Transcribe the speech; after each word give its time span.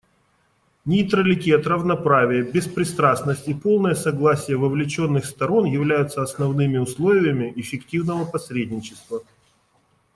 Нейтралитет, 0.83 1.67
равноправие, 1.67 2.41
беспристрастность 2.41 3.47
и 3.47 3.53
полное 3.53 3.93
согласие 3.93 4.57
вовлеченных 4.57 5.25
сторон 5.27 5.65
являются 5.65 6.23
основными 6.23 6.77
условиями 6.79 7.53
эффективного 7.55 8.25
посредничества. 8.25 9.21